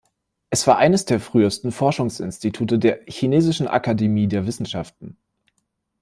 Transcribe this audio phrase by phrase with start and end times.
[0.49, 5.15] Es war eines der frühesten Forschungsinstitute der Chinesischen Akademie der Wissenschaften.